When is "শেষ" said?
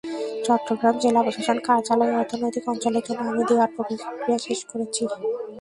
4.47-4.59